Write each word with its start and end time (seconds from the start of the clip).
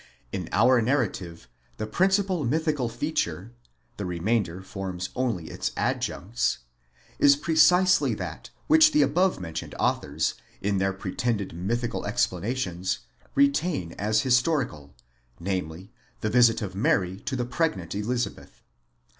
In 0.31 0.49
our 0.51 0.81
narrative 0.81 1.47
the 1.77 1.85
principal 1.85 2.43
mythical 2.43 2.89
feature 2.89 3.51
(the 3.97 4.05
remainder 4.07 4.63
forms 4.63 5.11
only 5.15 5.49
its 5.51 5.71
adjuncts) 5.77 6.57
is 7.19 7.35
precisely 7.35 8.15
that 8.15 8.49
which 8.65 8.93
the 8.93 9.03
above 9.03 9.39
mentioned 9.39 9.75
authors, 9.79 10.33
in 10.59 10.79
their 10.79 10.91
pretended 10.91 11.53
mythical 11.55 12.07
explanations, 12.07 13.01
retain 13.35 13.91
as 13.91 14.21
historical: 14.21 14.95
namely, 15.39 15.91
the 16.21 16.31
visit 16.31 16.63
of 16.63 16.73
Mary 16.73 17.17
to 17.19 17.35
the 17.35 17.45
pregnant 17.45 17.93
Elizabeth. 17.93 18.63